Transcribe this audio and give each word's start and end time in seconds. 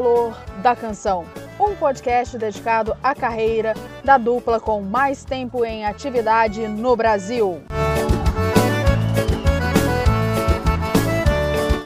Calor 0.00 0.34
da 0.62 0.74
canção, 0.74 1.26
um 1.60 1.76
podcast 1.76 2.38
dedicado 2.38 2.96
à 3.02 3.14
carreira 3.14 3.74
da 4.02 4.16
dupla 4.16 4.58
com 4.58 4.80
mais 4.80 5.26
tempo 5.26 5.62
em 5.62 5.84
atividade 5.84 6.66
no 6.66 6.96
Brasil. 6.96 7.60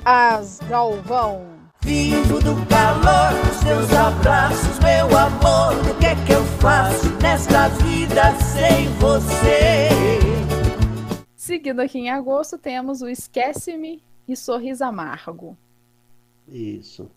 As 0.04 0.60
Galvão. 0.68 1.45
Vivo 1.80 2.38
do 2.38 2.54
calor 2.66 3.32
dos 3.46 3.60
teus 3.64 3.92
abraços, 3.92 4.78
meu 4.78 5.18
amor. 5.18 5.90
O 5.90 5.98
que 5.98 6.06
é 6.06 6.15
que 6.24 6.34
eu 6.34 6.45
faço 6.60 7.10
nesta 7.20 7.66
vida 7.68 8.32
sem 8.37 8.88
você? 9.01 9.88
Seguindo 11.34 11.80
aqui 11.80 11.98
em 11.98 12.10
agosto, 12.10 12.56
temos 12.56 13.02
o 13.02 13.09
Esquece-me 13.09 14.04
e 14.28 14.37
Sorriso 14.37 14.84
Amargo. 14.84 15.59
Isso. 16.46 17.10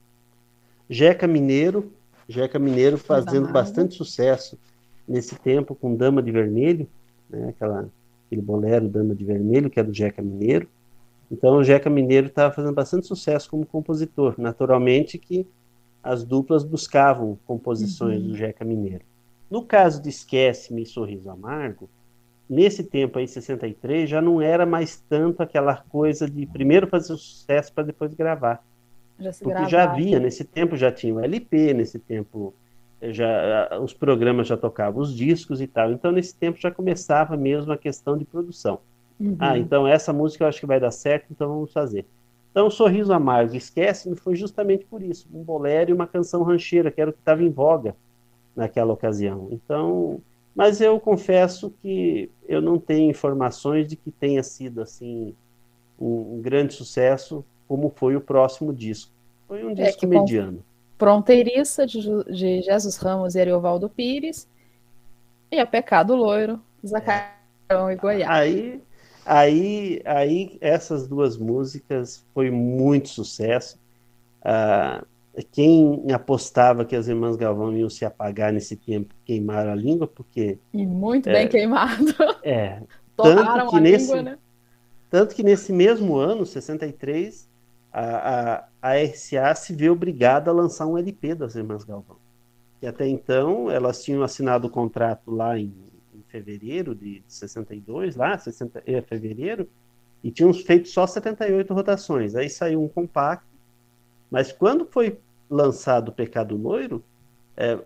Jeca 0.90 1.28
Mineiro, 1.28 1.92
Jeca 2.28 2.60
Mineiro 2.60 2.98
fazendo 2.98 3.48
bastante 3.52 3.96
sucesso 3.96 4.58
nesse 5.08 5.36
tempo 5.36 5.76
com 5.76 5.96
Dama 5.96 6.22
de 6.22 6.32
Vermelho, 6.32 6.88
né? 7.30 7.50
Aquela, 7.50 7.90
aquele 8.26 8.42
bolero 8.42 8.88
Dama 8.88 9.16
de 9.16 9.24
Vermelho, 9.24 9.70
que 9.70 9.80
é 9.80 9.84
do 9.84 9.94
Jeca 9.94 10.22
Mineiro. 10.22 10.68
Então 11.32 11.58
o 11.58 11.64
Jeca 11.64 11.90
Mineiro 11.90 12.28
estava 12.28 12.54
fazendo 12.54 12.74
bastante 12.74 13.06
sucesso 13.08 13.50
como 13.50 13.66
compositor. 13.66 14.36
Naturalmente 14.38 15.18
que 15.18 15.46
as 16.04 16.24
duplas 16.24 16.64
buscavam 16.64 17.38
composições 17.46 18.22
Uhum. 18.22 18.30
do 18.30 18.36
Jeca 18.36 18.64
Mineiro. 18.64 19.04
No 19.50 19.64
caso 19.64 20.02
de 20.02 20.10
Esquece-me 20.10 20.84
e 20.84 20.86
Sorriso 20.86 21.30
Amargo, 21.30 21.90
nesse 22.50 22.84
tempo 22.84 23.20
aí, 23.20 23.28
63, 23.28 24.10
já 24.10 24.22
não 24.22 24.42
era 24.42 24.66
mais 24.66 25.02
tanto 25.10 25.42
aquela 25.42 25.78
coisa 25.90 26.30
de 26.30 26.46
primeiro 26.46 26.88
fazer 26.88 27.14
o 27.14 27.18
sucesso 27.18 27.74
para 27.74 27.84
depois 27.86 28.14
gravar. 28.14 28.64
Já 29.20 29.32
se 29.34 29.44
Porque 29.44 29.66
já 29.66 29.86
gravava. 29.86 29.94
havia, 29.94 30.20
nesse 30.20 30.44
tempo 30.44 30.76
já 30.78 30.92
tinha 30.92 31.14
o 31.14 31.20
LP, 31.20 31.74
nesse 31.74 32.00
tempo 32.00 32.54
eh, 33.02 33.12
já 33.14 33.80
os 33.82 33.94
programas 33.94 34.48
já 34.48 34.58
tocavam 34.58 35.02
os 35.02 35.16
discos 35.16 35.62
e 35.62 35.68
tal. 35.68 35.92
Então 35.92 36.12
nesse 36.12 36.36
tempo 36.36 36.60
já 36.60 36.72
começava 36.72 37.36
mesmo 37.36 37.72
a 37.72 37.78
questão 37.78 38.18
de 38.18 38.26
produção. 38.26 38.80
Uhum. 39.20 39.36
Ah, 39.40 39.58
então 39.58 39.88
essa 39.88 40.14
música 40.14 40.44
eu 40.44 40.48
acho 40.48 40.60
que 40.60 40.66
vai 40.68 40.80
dar 40.80 40.92
certo, 40.92 41.28
então 41.32 41.50
vamos 41.50 41.74
fazer. 41.74 42.06
Então 42.52 42.70
Sorriso 42.70 43.14
Amargo, 43.14 43.56
Esquece-me 43.56 44.16
foi 44.16 44.36
justamente 44.36 44.86
por 44.86 45.02
isso, 45.02 45.28
um 45.34 45.44
bolero 45.44 45.92
e 45.92 45.94
uma 45.94 46.08
canção 46.08 46.44
rancheira, 46.44 46.92
que 46.92 47.02
era 47.02 47.10
o 47.10 47.14
que 47.14 47.20
estava 47.20 47.44
em 47.44 47.50
voga 47.50 47.96
naquela 48.56 48.94
ocasião. 48.94 49.48
Então, 49.52 50.20
mas 50.56 50.82
eu 50.82 51.00
confesso 51.00 51.72
que 51.82 52.32
eu 52.48 52.62
não 52.62 52.80
tenho 52.80 53.12
informações 53.12 53.88
de 53.88 53.96
que 53.96 54.10
tenha 54.12 54.42
sido 54.42 54.82
assim 54.82 55.36
um, 56.00 56.38
um 56.38 56.42
grande 56.42 56.74
sucesso 56.74 57.46
como 57.68 57.92
foi 57.96 58.16
o 58.16 58.22
próximo 58.22 58.74
disco. 58.74 59.12
Foi 59.48 59.64
um 59.64 59.72
É, 59.72 59.74
disco 59.74 60.02
com- 60.02 60.08
mediano. 60.08 60.64
Fronteiriça 60.98 61.86
de, 61.86 62.00
de 62.26 62.62
Jesus 62.62 62.98
Ramos 62.98 63.36
e 63.36 63.40
Ariovaldo 63.40 63.88
Pires. 63.90 64.48
E 65.52 65.60
a 65.60 65.66
Pecado 65.66 66.16
Loiro, 66.16 66.60
Zacarão 66.86 67.92
e 67.92 67.96
Goiás. 67.96 68.30
Aí, 68.30 68.82
aí, 69.26 70.02
aí 70.06 70.58
essas 70.60 71.08
duas 71.08 71.38
músicas 71.38 72.26
foi 72.34 72.50
muito 72.52 73.10
sucesso. 73.10 73.78
Ah, 74.44 75.04
quem 75.52 76.04
apostava 76.12 76.84
que 76.84 76.96
as 76.96 77.08
irmãs 77.08 77.36
Galvão 77.36 77.72
iam 77.78 77.90
se 77.90 78.04
apagar 78.04 78.52
nesse 78.52 78.76
tempo 78.76 79.14
queimaram 79.24 79.72
a 79.72 79.76
língua, 79.76 80.08
porque 80.08 80.58
E 80.74 80.86
muito 80.86 81.26
bem 81.30 81.48
queimado. 81.48 82.14
é 82.44 82.82
Torraram 83.16 83.70
que 83.70 83.76
a 83.76 83.80
nesse- 83.80 84.08
língua, 84.08 84.22
né? 84.32 84.38
tanto 85.10 85.34
que 85.36 85.44
nesse 85.44 85.72
mesmo 85.72 86.16
ano, 86.18 86.46
63, 86.46 87.47
a, 88.00 88.68
a, 88.82 89.04
RCA 89.04 89.56
se 89.56 89.74
vê 89.74 89.90
obrigada 89.90 90.52
a 90.52 90.54
lançar 90.54 90.86
um 90.86 90.98
LP 90.98 91.34
das 91.34 91.56
irmãs 91.56 91.84
Galvão. 91.84 92.18
Que 92.80 92.86
até 92.86 93.08
então 93.08 93.72
elas 93.72 94.04
tinham 94.04 94.22
assinado 94.22 94.68
o 94.68 94.70
contrato 94.70 95.32
lá 95.32 95.58
em, 95.58 95.74
em 96.14 96.22
fevereiro 96.28 96.94
de 96.94 97.24
62, 97.28 98.16
lá, 98.16 98.38
60, 98.38 98.84
é, 98.86 99.02
fevereiro, 99.02 99.68
e 100.24 100.30
tinham 100.30 100.54
feito 100.54 100.88
só 100.90 101.08
78 101.08 101.74
rotações. 101.74 102.36
Aí 102.36 102.50
saiu 102.50 102.84
um 102.84 102.88
compacto, 102.88 103.48
mas 104.30 104.52
quando 104.52 104.86
foi 104.86 105.20
lançado 105.50 106.10
o 106.10 106.14
Pecado 106.14 106.56
Loiro, 106.56 107.04
é, 107.56 107.80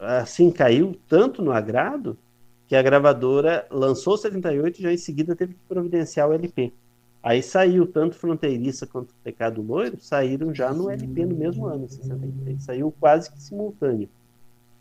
assim 0.00 0.50
caiu 0.50 0.98
tanto 1.06 1.40
no 1.40 1.52
agrado 1.52 2.18
que 2.66 2.74
a 2.74 2.82
gravadora 2.82 3.64
lançou 3.70 4.16
78 4.16 4.80
e 4.80 4.82
já 4.82 4.92
em 4.92 4.98
seguida 4.98 5.36
teve 5.36 5.54
que 5.54 5.60
providenciar 5.68 6.28
o 6.28 6.32
LP. 6.32 6.72
Aí 7.26 7.42
saiu 7.42 7.88
tanto 7.88 8.14
Fronteiriça 8.14 8.86
quanto 8.86 9.12
Pecado 9.24 9.60
Loiro, 9.60 9.96
saíram 10.00 10.54
já 10.54 10.72
no 10.72 10.88
LP 10.88 11.26
no 11.26 11.34
mesmo 11.34 11.66
ano, 11.66 11.88
63. 11.88 12.62
Saiu 12.62 12.94
quase 13.00 13.32
que 13.32 13.42
simultâneo. 13.42 14.08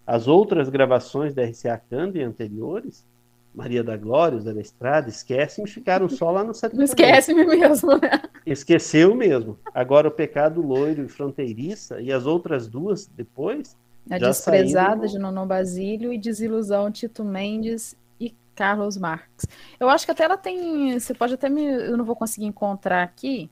As 0.06 0.28
outras 0.28 0.70
gravações 0.70 1.34
da 1.34 1.44
RCA 1.44 1.82
Câmbio 1.90 2.24
anteriores, 2.28 3.04
Maria 3.52 3.84
da 3.84 3.98
Glória, 3.98 4.40
Zé 4.40 4.54
da 4.54 4.62
Estrada, 4.62 5.10
Esquece-me, 5.10 5.68
ficaram 5.68 6.08
só 6.08 6.30
lá 6.30 6.44
no 6.44 6.54
78. 6.54 6.78
Não 6.78 6.84
esquece-me 6.84 7.46
mesmo, 7.48 7.98
né? 7.98 8.22
Esqueceu 8.46 9.16
mesmo. 9.16 9.58
Agora 9.74 10.08
o 10.08 10.12
Pecado 10.12 10.62
Loiro 10.62 11.04
e 11.04 11.08
Fronteiriça 11.08 12.00
e 12.00 12.12
as 12.14 12.28
outras 12.28 12.68
duas 12.68 13.08
depois, 13.08 13.76
A 14.08 14.20
Desprezada 14.20 15.08
saíram- 15.08 15.08
de 15.08 15.18
Nono 15.18 15.48
Basílio 15.48 16.14
e 16.14 16.18
Desilusão 16.20 16.92
Tito 16.92 17.24
Mendes 17.26 17.96
Carlos 18.56 18.98
Marques. 18.98 19.46
Eu 19.80 19.90
acho 19.90 20.06
que 20.06 20.12
até 20.12 20.24
ela 20.24 20.38
tem. 20.38 20.98
Você 21.00 21.14
pode 21.14 21.34
até 21.34 21.50
me. 21.50 21.64
Eu 21.66 21.98
não 21.98 22.06
vou 22.06 22.16
conseguir 22.16 22.46
encontrar 22.46 23.04
aqui. 23.04 23.50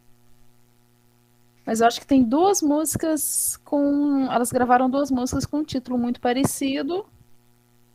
Mas 1.65 1.81
eu 1.81 1.87
acho 1.87 1.99
que 1.99 2.07
tem 2.07 2.23
duas 2.23 2.61
músicas 2.61 3.57
com. 3.63 4.27
Elas 4.31 4.51
gravaram 4.51 4.89
duas 4.89 5.11
músicas 5.11 5.45
com 5.45 5.57
um 5.57 5.63
título 5.63 5.97
muito 5.97 6.19
parecido. 6.19 7.05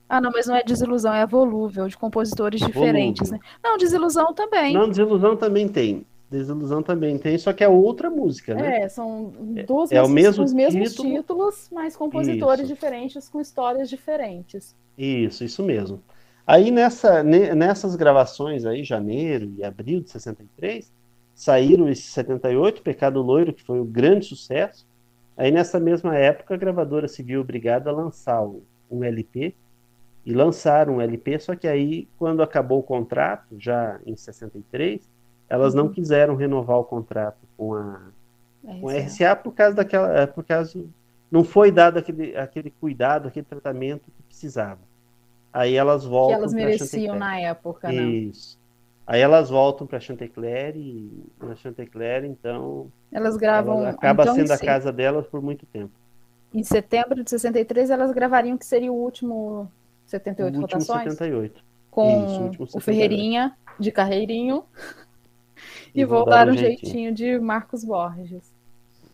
Ah, 0.09 0.21
não, 0.21 0.31
mas 0.31 0.47
não 0.47 0.57
é 0.57 0.63
Desilusão, 0.63 1.13
é 1.13 1.21
a 1.23 1.27
Volúvel, 1.27 1.87
de 1.87 1.97
compositores 1.97 2.61
diferentes, 2.61 3.31
né? 3.31 3.37
Volúvel. 3.39 3.61
Não, 3.63 3.77
Desilusão 3.77 4.33
também. 4.33 4.73
Não, 4.73 4.89
Desilusão 4.89 5.37
também 5.37 5.69
tem. 5.69 6.07
Desilusão 6.31 6.83
também 6.83 7.19
tem, 7.19 7.39
só 7.39 7.53
que 7.53 7.65
é 7.65 7.69
outra 7.69 8.11
música, 8.11 8.55
né? 8.55 8.83
É, 8.83 8.89
são 8.89 9.33
duas 9.67 9.91
é 9.91 10.03
o 10.03 10.09
músicas 10.09 10.13
mesmo 10.13 10.37
com 10.37 10.45
os 10.45 10.53
mesmos 10.53 10.91
título. 10.91 11.15
títulos, 11.15 11.71
mas 11.73 11.97
compositores 11.97 12.65
Isso. 12.65 12.75
diferentes, 12.75 13.29
com 13.29 13.41
histórias 13.41 13.89
diferentes. 13.89 14.75
Isso, 14.97 15.45
isso 15.45 15.63
mesmo. 15.63 16.03
Aí 16.49 16.71
nessa, 16.71 17.23
ne- 17.23 17.55
nessas 17.55 17.95
gravações 17.97 18.65
aí, 18.65 18.83
janeiro 18.85 19.53
e 19.59 19.65
abril 19.65 20.01
de 20.01 20.11
63, 20.11 20.93
saíram 21.35 21.89
esses 21.91 22.07
78, 22.07 22.83
Pecado 22.83 23.21
Loiro, 23.23 23.53
que 23.53 23.63
foi 23.63 23.81
o 23.81 23.85
grande 23.85 24.27
sucesso. 24.27 24.87
Aí 25.37 25.51
nessa 25.53 25.79
mesma 25.81 26.17
época 26.17 26.55
a 26.55 26.57
gravadora 26.57 27.07
se 27.09 27.23
viu 27.23 27.41
obrigada 27.43 27.91
a 27.91 27.93
lançar 27.93 28.43
um 28.91 29.05
LP, 29.05 29.55
e 30.27 30.35
lançaram 30.35 30.97
um 30.97 31.01
LP, 31.03 31.39
só 31.41 31.57
que 31.57 31.69
aí 31.69 32.09
quando 32.19 32.43
acabou 32.43 32.81
o 32.81 32.83
contrato, 32.83 33.59
já 33.59 34.01
em 34.07 34.17
63, 34.17 35.09
elas 35.49 35.75
não 35.75 35.89
quiseram 35.91 36.37
renovar 36.37 36.79
o 36.79 36.85
contrato 36.85 37.39
com 37.57 37.75
a, 37.75 38.13
É 38.65 38.81
com 38.81 38.89
a 38.89 38.95
RCA 38.95 39.37
por 39.37 39.55
causa 39.55 39.77
daquela, 39.77 40.27
por 40.29 40.45
causa 40.45 40.85
não 41.31 41.45
foi 41.45 41.73
dado 41.73 41.99
aquele, 41.99 42.37
aquele 42.37 42.71
cuidado, 42.71 43.29
aquele 43.29 43.47
tratamento 43.47 44.11
que 44.11 44.23
precisava. 44.25 44.88
Aí 45.53 45.75
elas 45.75 46.03
que 46.03 46.09
voltam 46.11 46.39
elas 46.39 46.53
pra 46.53 46.65
mereciam 46.65 47.17
na 47.17 47.41
época, 47.41 47.89
né? 47.89 48.03
Isso. 48.03 48.59
Aí 49.07 49.21
elas 49.23 49.49
voltam 49.49 49.87
para 49.87 49.99
Chantecler 49.99 50.77
e 50.77 51.25
na 51.41 51.57
Chantecler, 51.57 52.25
então, 52.27 52.93
Elas 53.11 53.37
gravam. 53.39 53.79
ela 53.81 53.91
acaba 53.91 54.23
então, 54.25 54.35
sendo 54.35 54.53
a 54.53 54.59
casa 54.59 54.93
delas 54.93 55.27
por 55.27 55.41
muito 55.41 55.65
tempo. 55.67 55.93
Em 56.53 56.63
setembro 56.63 57.25
de 57.25 57.31
63, 57.31 57.91
elas 57.91 58.13
gravariam 58.13 58.59
que 58.59 58.67
seria 58.67 58.93
o 58.93 58.97
último 58.97 59.71
78 60.07 60.59
o 60.59 60.61
último 60.61 60.79
rotações, 60.81 61.15
78. 61.15 61.65
com 61.91 62.27
Isso, 62.27 62.41
o 62.41 62.45
último 62.45 62.65
o 62.65 62.69
78. 62.69 62.85
Ferreirinha 62.85 63.57
de 63.79 63.91
Carreirinho 63.91 64.65
e, 65.95 66.03
E 66.03 66.05
um 66.05 66.53
um 66.53 66.57
jeitinho. 66.57 67.13
jeitinho 67.13 67.15
de 67.15 67.39
Marcos 67.39 67.85
Borges. 67.85 68.53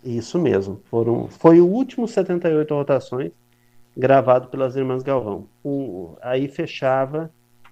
Isso 0.02 0.38
mesmo. 0.38 0.80
Foram, 0.90 1.28
foi 1.28 1.60
o 1.60 1.66
último 1.66 2.06
78 2.06 2.74
rotações 2.74 3.32
gravado 3.96 4.48
pelas 4.48 4.76
Irmãs 4.76 5.02
Galvão. 5.02 5.46
Um- 5.64 6.14
aí 6.20 6.48
fechava 6.48 7.30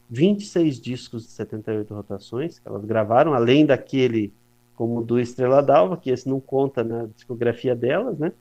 26 0.08 0.80
discos 0.80 1.24
de 1.24 1.30
78 1.30 1.94
rotações 1.94 2.58
que 2.58 2.68
elas 2.68 2.84
gravaram, 2.84 3.34
além 3.34 3.64
daquele 3.64 4.32
como 4.74 5.02
do 5.02 5.18
Estrela 5.18 5.62
d'Alva, 5.62 5.96
que 5.96 6.10
esse 6.10 6.28
não 6.28 6.40
conta 6.40 6.82
na 6.82 7.06
discografia 7.06 7.74
delas, 7.74 8.18
né? 8.18 8.32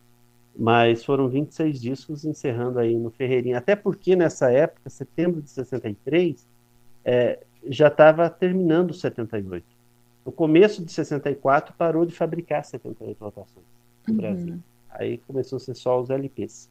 Mas 0.55 1.03
foram 1.03 1.29
26 1.29 1.79
discos 1.79 2.25
encerrando 2.25 2.79
aí 2.79 2.97
no 2.97 3.09
Ferreirinha. 3.09 3.57
Até 3.57 3.75
porque 3.75 4.15
nessa 4.15 4.51
época, 4.51 4.89
setembro 4.89 5.41
de 5.41 5.49
63, 5.49 6.45
é, 7.05 7.39
já 7.67 7.87
estava 7.87 8.29
terminando 8.29 8.93
78. 8.93 9.65
No 10.25 10.31
começo 10.31 10.83
de 10.83 10.91
64 10.91 11.73
parou 11.77 12.05
de 12.05 12.13
fabricar 12.13 12.63
78 12.63 13.19
rotações 13.19 13.65
no 14.07 14.13
uhum. 14.13 14.19
Brasil. 14.19 14.59
Aí 14.89 15.17
começou 15.19 15.57
a 15.57 15.59
ser 15.59 15.75
só 15.75 15.99
os 16.01 16.09
LPs. 16.09 16.69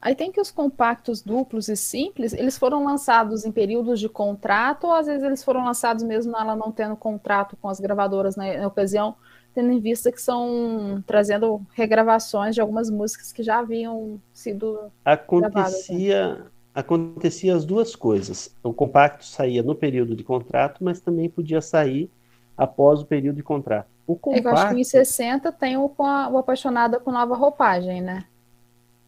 Aí 0.00 0.14
tem 0.14 0.30
que 0.30 0.40
os 0.40 0.50
compactos 0.50 1.22
duplos 1.22 1.68
e 1.68 1.76
simples, 1.76 2.32
eles 2.32 2.56
foram 2.56 2.84
lançados 2.84 3.44
em 3.44 3.50
períodos 3.50 3.98
de 3.98 4.08
contrato, 4.08 4.86
ou 4.86 4.94
às 4.94 5.06
vezes 5.06 5.24
eles 5.24 5.42
foram 5.42 5.64
lançados 5.64 6.04
mesmo 6.04 6.36
ela 6.36 6.54
não 6.54 6.70
tendo 6.70 6.94
contrato 6.96 7.56
com 7.60 7.68
as 7.68 7.80
gravadoras 7.80 8.36
na, 8.36 8.58
na 8.58 8.66
ocasião, 8.68 9.16
tendo 9.52 9.72
em 9.72 9.80
vista 9.80 10.12
que 10.12 10.22
são 10.22 11.02
trazendo 11.04 11.60
regravações 11.74 12.54
de 12.54 12.60
algumas 12.60 12.88
músicas 12.88 13.32
que 13.32 13.42
já 13.42 13.58
haviam 13.58 14.20
sido 14.32 14.78
acontecia 15.04 16.18
gravadas, 16.18 16.44
né? 16.44 16.50
acontecia 16.72 17.56
as 17.56 17.64
duas 17.64 17.96
coisas. 17.96 18.54
O 18.62 18.72
compacto 18.72 19.24
saía 19.24 19.64
no 19.64 19.74
período 19.74 20.14
de 20.14 20.22
contrato, 20.22 20.84
mas 20.84 21.00
também 21.00 21.28
podia 21.28 21.60
sair 21.60 22.08
após 22.56 23.00
o 23.00 23.06
período 23.06 23.36
de 23.36 23.42
contrato. 23.42 23.88
O 24.06 24.14
compacto, 24.14 24.48
é 24.48 24.52
eu 24.52 24.56
acho 24.56 24.74
que 24.74 24.80
em 24.80 24.84
60 24.84 25.50
tem 25.52 25.76
o, 25.76 25.92
o 25.98 26.38
Apaixonada 26.38 27.00
com 27.00 27.10
Nova 27.10 27.34
Roupagem, 27.34 28.00
né? 28.00 28.24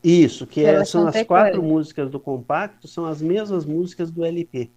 Isso, 0.03 0.47
que 0.47 0.65
é, 0.65 0.85
são 0.85 1.07
as 1.07 1.23
quatro 1.25 1.63
músicas 1.63 2.11
do 2.11 2.19
compacto, 2.19 2.89
são 2.89 3.05
as 3.05 3.21
mesmas 3.21 3.67
músicas 3.67 4.11
do 4.11 4.25
LP. 4.25 4.71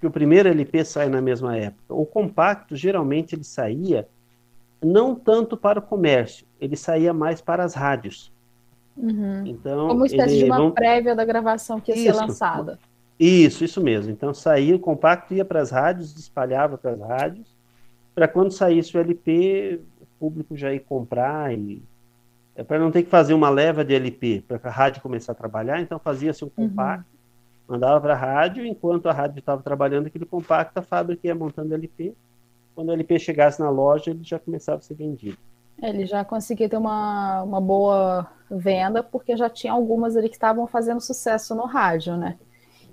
Que 0.00 0.06
o 0.06 0.10
primeiro 0.10 0.48
LP 0.48 0.84
sai 0.84 1.08
na 1.08 1.22
mesma 1.22 1.56
época. 1.56 1.94
O 1.94 2.04
compacto, 2.04 2.76
geralmente, 2.76 3.34
ele 3.34 3.44
saía 3.44 4.06
não 4.82 5.14
tanto 5.14 5.56
para 5.56 5.78
o 5.78 5.82
comércio, 5.82 6.46
ele 6.60 6.76
saía 6.76 7.12
mais 7.12 7.40
para 7.40 7.64
as 7.64 7.74
rádios. 7.74 8.30
Uhum. 8.96 9.46
Então, 9.46 9.88
Como 9.88 10.00
uma 10.00 10.06
espécie 10.06 10.36
ele, 10.36 10.44
de 10.44 10.50
uma 10.50 10.70
prévia 10.70 11.14
da 11.14 11.24
gravação 11.24 11.80
que 11.80 11.92
ia 11.92 11.96
isso, 11.96 12.04
ser 12.04 12.12
lançada. 12.12 12.78
Isso, 13.18 13.64
isso 13.64 13.82
mesmo. 13.82 14.12
Então 14.12 14.32
saía 14.34 14.76
o 14.76 14.78
compacto, 14.78 15.34
ia 15.34 15.44
para 15.44 15.60
as 15.60 15.70
rádios, 15.70 16.14
espalhava 16.16 16.76
para 16.76 16.92
as 16.92 17.00
rádios, 17.00 17.46
para 18.14 18.28
quando 18.28 18.50
saísse 18.50 18.96
o 18.96 19.00
LP, 19.00 19.80
o 20.00 20.06
público 20.18 20.56
já 20.56 20.72
ia 20.72 20.80
comprar 20.80 21.52
e 21.52 21.82
é 22.56 22.64
para 22.64 22.78
não 22.78 22.90
ter 22.90 23.02
que 23.02 23.10
fazer 23.10 23.34
uma 23.34 23.50
leva 23.50 23.84
de 23.84 23.94
LP 23.94 24.42
para 24.48 24.58
a 24.64 24.70
rádio 24.72 25.02
começar 25.02 25.32
a 25.32 25.34
trabalhar, 25.34 25.80
então 25.80 25.98
fazia-se 25.98 26.42
um 26.42 26.50
uhum. 26.56 26.68
compacto, 26.70 27.04
uhum. 27.04 27.74
mandava 27.74 28.00
para 28.00 28.14
a 28.14 28.16
rádio, 28.16 28.64
enquanto 28.64 29.08
a 29.08 29.12
rádio 29.12 29.40
estava 29.40 29.62
trabalhando 29.62 30.06
aquele 30.06 30.24
compacto, 30.24 30.78
a 30.78 30.82
fábrica 30.82 31.26
ia 31.26 31.34
montando 31.34 31.74
LP. 31.74 32.14
Quando 32.74 32.88
o 32.88 32.92
LP 32.92 33.18
chegasse 33.18 33.60
na 33.60 33.68
loja, 33.68 34.10
ele 34.10 34.24
já 34.24 34.38
começava 34.38 34.78
a 34.78 34.80
ser 34.80 34.94
vendido. 34.94 35.36
É, 35.82 35.90
ele 35.90 36.06
já 36.06 36.24
conseguia 36.24 36.68
ter 36.68 36.78
uma, 36.78 37.42
uma 37.42 37.60
boa 37.60 38.26
venda, 38.50 39.02
porque 39.02 39.36
já 39.36 39.50
tinha 39.50 39.74
algumas 39.74 40.16
ali 40.16 40.28
que 40.30 40.36
estavam 40.36 40.66
fazendo 40.66 41.00
sucesso 41.00 41.54
no 41.54 41.66
rádio, 41.66 42.16
né? 42.16 42.38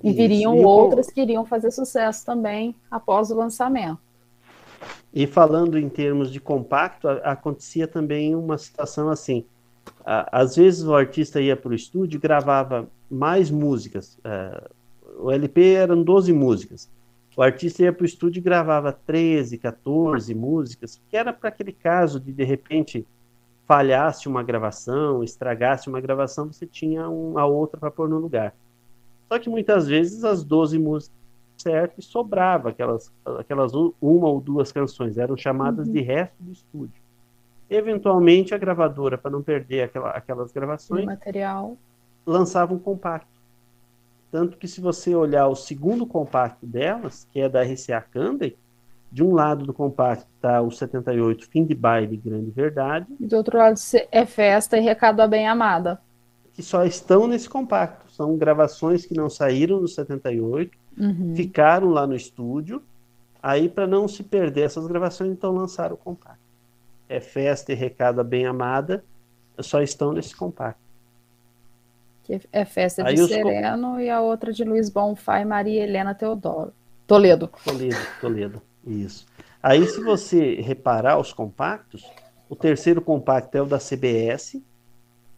E 0.04 0.10
Isso. 0.10 0.18
viriam 0.18 0.56
e 0.56 0.66
outras 0.66 1.10
que 1.10 1.22
iriam 1.22 1.46
fazer 1.46 1.72
sucesso 1.72 2.26
também 2.26 2.76
após 2.92 3.32
o 3.32 3.36
lançamento. 3.36 4.00
E 5.14 5.26
falando 5.26 5.78
em 5.78 5.88
termos 5.88 6.30
de 6.30 6.42
compacto, 6.42 7.08
acontecia 7.08 7.88
também 7.88 8.36
uma 8.36 8.58
situação 8.58 9.08
assim 9.10 9.46
às 10.06 10.56
vezes 10.56 10.84
o 10.84 10.94
artista 10.94 11.40
ia 11.42 11.56
para 11.56 11.72
o 11.72 11.76
estúdio 11.76 12.18
e 12.18 12.20
gravava 12.20 12.88
mais 13.10 13.50
músicas. 13.50 14.18
É, 14.24 14.70
o 15.18 15.32
LP 15.32 15.74
eram 15.74 16.04
12 16.04 16.34
músicas. 16.34 16.90
O 17.36 17.42
artista 17.42 17.84
ia 17.84 17.94
para 17.94 18.04
o 18.04 18.06
estúdio 18.06 18.40
e 18.40 18.44
gravava 18.44 18.92
13, 18.92 19.58
14 19.58 20.34
músicas, 20.36 21.02
que 21.10 21.18
era 21.18 21.34
para 21.34 21.50
aquele 21.50 21.72
caso 21.72 22.20
de 22.20 22.32
de 22.32 22.44
repente 22.44 23.08
falhasse 23.66 24.28
uma 24.28 24.44
gravação, 24.44 25.24
estragasse 25.24 25.88
uma 25.88 26.02
gravação, 26.02 26.52
você 26.52 26.68
tinha 26.68 27.08
uma 27.08 27.46
outra 27.46 27.80
para 27.80 27.90
pôr 27.90 28.10
no 28.10 28.20
lugar. 28.20 28.54
Só 29.28 29.40
que 29.40 29.50
muitas 29.50 29.88
vezes 29.88 30.24
as 30.24 30.44
12 30.44 30.78
músicas 30.78 31.24
certo 31.58 32.00
e 32.00 32.04
sobrava 32.04 32.70
aquelas, 32.70 33.12
aquelas 33.40 33.74
uma 33.74 34.28
ou 34.28 34.42
duas 34.42 34.72
canções, 34.72 35.18
eram 35.18 35.38
chamadas 35.38 35.88
uhum. 35.88 35.94
de 35.94 36.02
resto 36.02 36.36
do 36.40 36.52
estúdio. 36.52 37.03
Eventualmente, 37.70 38.54
a 38.54 38.58
gravadora, 38.58 39.18
para 39.18 39.32
não 39.32 39.42
perder 39.42 39.84
aquela, 39.84 40.12
aquelas 40.12 40.52
gravações, 40.52 41.06
material. 41.06 41.78
lançava 42.26 42.74
um 42.74 42.80
compacto. 42.80 43.28
Tanto 44.32 44.58
que, 44.58 44.68
se 44.68 44.82
você 44.82 45.16
olhar 45.16 45.48
o 45.48 45.56
segundo 45.56 46.06
compacto 46.06 46.66
delas, 46.66 47.28
que 47.32 47.40
é 47.40 47.48
da 47.48 47.62
RCA 47.64 48.02
Candy, 48.02 48.58
de 49.12 49.24
um 49.24 49.34
lado 49.34 49.64
do 49.64 49.74
compacto 49.74 50.26
está 50.36 50.60
o 50.60 50.72
78 50.72 51.48
Fim 51.48 51.64
de 51.64 51.76
Baile 51.76 52.18
Grande 52.18 52.50
Verdade. 52.50 53.06
E 53.20 53.28
do 53.28 53.38
outro 53.38 53.60
lado 53.60 53.80
é 54.12 54.26
Festa 54.26 54.76
e 54.78 54.82
Recado 54.82 55.20
a 55.20 55.28
Bem 55.28 55.48
Amada. 55.48 56.02
Que 56.54 56.64
só 56.64 56.84
estão 56.84 57.28
nesse 57.28 57.48
compacto. 57.48 58.12
São 58.12 58.36
gravações 58.36 59.06
que 59.06 59.16
não 59.16 59.30
saíram 59.30 59.80
no 59.80 59.88
78, 59.88 60.76
uhum. 60.98 61.34
ficaram 61.36 61.90
lá 61.90 62.08
no 62.08 62.16
estúdio. 62.16 62.82
Aí, 63.42 63.70
para 63.70 63.86
não 63.86 64.08
se 64.08 64.24
perder 64.24 64.62
essas 64.62 64.88
gravações, 64.88 65.32
então 65.32 65.52
lançaram 65.52 65.96
o 65.96 65.98
compacto 65.98 66.43
é 67.14 67.20
Festa 67.20 67.72
e 67.72 67.76
Recado 67.76 68.24
Bem 68.24 68.48
Amada, 68.48 69.04
só 69.60 69.82
estão 69.82 70.12
nesse 70.12 70.36
compacto. 70.36 70.82
Que 72.24 72.42
é 72.52 72.66
Festa 72.66 73.04
de 73.04 73.28
Sereno 73.28 74.00
e 74.00 74.10
a 74.10 74.20
outra 74.20 74.52
de 74.52 74.64
Luiz 74.64 74.90
Bonfá 74.90 75.40
e 75.40 75.46
Maria 75.46 75.84
Helena 75.84 76.16
Teodoro. 76.16 76.74
Toledo. 77.06 77.52
Toledo, 77.64 77.98
Toledo, 78.20 78.62
isso. 78.88 79.28
Aí, 79.62 79.86
se 79.86 80.02
você 80.02 80.56
reparar 80.56 81.20
os 81.20 81.32
compactos, 81.32 82.10
o 82.50 82.56
terceiro 82.56 83.02
compacto 83.02 83.56
é 83.58 83.62
o 83.62 83.66
da 83.66 83.78
CBS, 83.78 84.62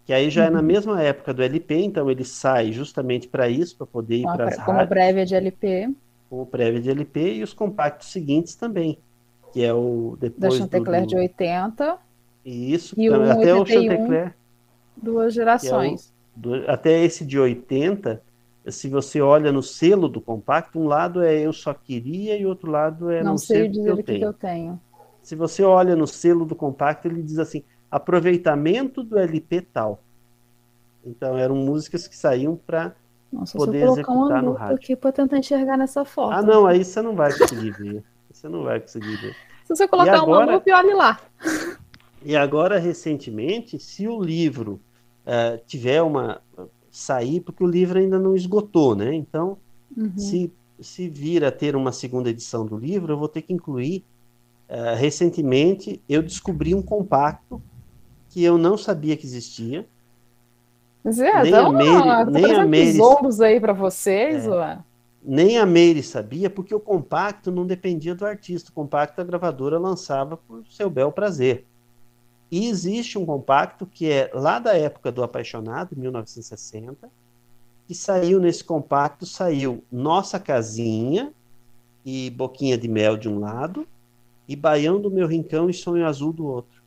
que 0.05 0.13
aí 0.13 0.29
já 0.29 0.43
uhum. 0.43 0.47
é 0.47 0.51
na 0.51 0.59
uhum. 0.59 0.65
mesma 0.65 1.01
época 1.01 1.33
do 1.33 1.43
LP, 1.43 1.75
então 1.75 2.09
ele 2.09 2.23
sai 2.23 2.71
justamente 2.71 3.27
para 3.27 3.49
isso, 3.49 3.75
para 3.75 3.87
poder 3.87 4.17
ir 4.17 4.23
para 4.23 4.45
as 4.45 4.57
rádios. 4.57 4.65
Como 4.65 4.87
prévia 4.87 5.25
de 5.25 5.35
LP. 5.35 5.89
Como 6.29 6.45
prévia 6.45 6.79
de 6.79 6.89
LP, 6.89 7.33
e 7.33 7.43
os 7.43 7.53
compactos 7.53 8.11
seguintes 8.11 8.55
também 8.55 8.97
que 9.55 9.63
é 9.63 9.73
o 9.73 10.17
depois 10.19 10.53
da 10.53 10.59
Chantecler 10.59 11.01
do, 11.03 11.07
de 11.07 11.15
80. 11.15 11.97
Isso, 12.43 12.93
e 12.99 13.09
também, 13.09 13.31
até 13.31 13.55
81, 13.55 13.61
o 13.61 13.65
Chantecler. 13.65 14.35
Duas 14.97 15.33
gerações. 15.33 16.13
É 16.35 16.37
o, 16.37 16.41
do, 16.41 16.69
até 16.69 17.01
esse 17.05 17.25
de 17.25 17.39
80, 17.39 18.21
se 18.67 18.89
você 18.89 19.21
olha 19.21 19.53
no 19.53 19.63
selo 19.63 20.09
do 20.09 20.19
compacto, 20.19 20.77
um 20.77 20.87
lado 20.87 21.23
é 21.23 21.39
eu 21.39 21.53
só 21.53 21.73
queria 21.73 22.37
e 22.37 22.45
outro 22.45 22.69
lado 22.69 23.09
é 23.09 23.23
não, 23.23 23.31
não 23.31 23.37
sei, 23.37 23.61
sei 23.61 23.69
dizer 23.69 23.93
o 23.93 24.03
que, 24.03 24.11
eu, 24.11 24.17
que 24.17 24.25
eu 24.25 24.33
tenho. 24.33 24.77
Se 25.21 25.37
você 25.37 25.63
olha 25.63 25.95
no 25.95 26.05
selo 26.05 26.45
do 26.45 26.53
compacto, 26.53 27.07
ele 27.07 27.23
diz 27.23 27.39
assim: 27.39 27.63
aproveitamento 27.89 29.05
do 29.05 29.17
LP 29.17 29.61
tal. 29.61 30.01
Então 31.05 31.37
eram 31.37 31.55
músicas 31.55 32.09
que 32.09 32.17
saíam 32.17 32.59
para 32.67 32.93
poder 33.53 33.87
executar 33.87 34.43
no 34.43 34.51
rádio. 34.51 34.75
aqui 34.75 34.97
para 34.97 35.13
tentar 35.13 35.37
enxergar 35.37 35.77
nessa 35.77 36.03
foto. 36.03 36.33
Ah, 36.33 36.41
não, 36.41 36.65
aí 36.65 36.83
você 36.83 37.01
não 37.01 37.15
vai 37.15 37.31
conseguir 37.31 37.71
ver. 37.71 38.03
Você 38.45 38.49
não 38.49 38.63
vai 38.63 38.79
conseguir 38.79 39.15
ver. 39.15 39.35
Se 39.63 39.75
você 39.75 39.87
colocar 39.87 40.17
agora, 40.17 40.45
uma 40.45 40.53
lupa, 40.53 40.71
olhe 40.71 40.93
lá. 40.93 41.19
E 42.23 42.35
agora, 42.35 42.77
recentemente, 42.77 43.79
se 43.79 44.07
o 44.07 44.21
livro 44.21 44.79
uh, 45.25 45.59
tiver 45.65 46.03
uma. 46.03 46.39
sair, 46.91 47.41
porque 47.41 47.63
o 47.63 47.67
livro 47.67 47.97
ainda 47.97 48.19
não 48.19 48.35
esgotou, 48.35 48.95
né? 48.95 49.15
Então, 49.15 49.57
uhum. 49.97 50.15
se, 50.15 50.53
se 50.79 51.09
vir 51.09 51.43
a 51.43 51.51
ter 51.51 51.75
uma 51.75 51.91
segunda 51.91 52.29
edição 52.29 52.63
do 52.67 52.77
livro, 52.77 53.13
eu 53.13 53.17
vou 53.17 53.27
ter 53.27 53.41
que 53.41 53.51
incluir. 53.51 54.05
Uh, 54.69 54.95
recentemente, 54.95 55.99
eu 56.07 56.21
descobri 56.21 56.75
um 56.75 56.83
compacto 56.83 57.59
que 58.29 58.43
eu 58.43 58.59
não 58.59 58.77
sabia 58.77 59.17
que 59.17 59.25
existia. 59.25 59.87
Zé, 61.09 61.41
nem 61.41 61.51
então, 61.51 61.67
a 61.67 61.71
Mary, 61.71 62.31
nem 62.31 63.41
a 63.41 63.45
aí 63.45 63.59
para 63.59 63.73
vocês, 63.73 64.45
é, 64.45 64.49
ué 64.49 64.79
nem 65.27 65.57
a 65.57 65.65
Meire 65.65 66.03
sabia, 66.03 66.49
porque 66.49 66.75
o 66.75 66.79
compacto 66.79 67.51
não 67.51 67.65
dependia 67.65 68.13
do 68.13 68.25
artista. 68.25 68.69
O 68.69 68.73
compacto 68.73 69.19
a 69.19 69.23
gravadora 69.23 69.79
lançava 69.79 70.37
por 70.37 70.63
seu 70.67 70.89
bel 70.89 71.11
prazer. 71.11 71.65
E 72.51 72.67
existe 72.67 73.17
um 73.17 73.25
compacto 73.25 73.85
que 73.87 74.09
é 74.09 74.29
lá 74.33 74.59
da 74.59 74.77
época 74.77 75.11
do 75.11 75.23
Apaixonado, 75.23 75.95
1960, 75.97 77.09
que 77.87 77.95
saiu 77.95 78.39
nesse 78.39 78.63
compacto, 78.63 79.25
saiu 79.25 79.83
Nossa 79.91 80.39
Casinha 80.39 81.33
e 82.05 82.29
Boquinha 82.29 82.77
de 82.77 82.87
Mel 82.87 83.17
de 83.17 83.27
um 83.27 83.39
lado, 83.39 83.87
e 84.47 84.55
Baião 84.55 85.01
do 85.01 85.09
Meu 85.09 85.27
Rincão 85.27 85.69
e 85.69 85.73
Sonho 85.73 86.05
Azul 86.05 86.31
do 86.31 86.45
outro. 86.45 86.83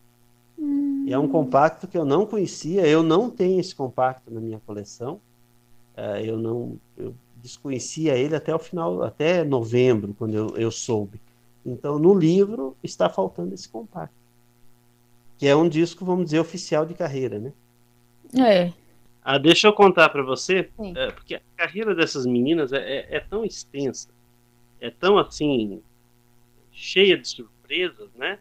Hum. 0.57 1.07
é 1.09 1.17
um 1.17 1.29
compacto 1.29 1.87
que 1.87 1.97
eu 1.97 2.05
não 2.05 2.27
conhecia, 2.27 2.87
eu 2.87 3.03
não 3.03 3.31
tenho 3.31 3.61
esse 3.61 3.75
compacto 3.75 4.33
na 4.33 4.41
minha 4.41 4.61
coleção. 4.65 5.21
Uh, 5.97 6.21
eu 6.25 6.37
não, 6.37 6.79
eu 6.97 7.15
desconhecia 7.43 8.17
ele 8.17 8.35
até 8.35 8.55
o 8.55 8.59
final, 8.59 9.03
até 9.03 9.45
novembro, 9.45 10.15
quando 10.15 10.35
eu, 10.35 10.57
eu 10.57 10.71
soube. 10.71 11.21
Então, 11.65 11.99
no 11.99 12.15
livro 12.15 12.77
está 12.83 13.09
faltando 13.09 13.55
esse 13.55 13.69
compacto, 13.69 14.15
que 15.37 15.47
é 15.47 15.55
um 15.55 15.69
disco, 15.69 16.05
vamos 16.05 16.27
dizer, 16.27 16.41
oficial 16.41 16.87
de 16.87 16.95
carreira, 16.95 17.39
né? 17.39 17.53
É. 18.35 18.73
Ah, 19.23 19.39
deixa 19.39 19.69
eu 19.69 19.73
contar 19.73 20.09
para 20.09 20.23
você, 20.23 20.71
é, 20.97 21.11
porque 21.11 21.35
a 21.35 21.41
carreira 21.57 21.95
dessas 21.95 22.25
meninas 22.25 22.73
é, 22.73 22.79
é, 22.79 23.17
é, 23.17 23.21
tão 23.21 23.45
extensa, 23.45 24.09
é 24.81 24.91
tão 24.91 25.19
assim 25.19 25.83
cheia 26.73 27.19
de 27.19 27.29
surpresas, 27.29 28.09
né? 28.15 28.39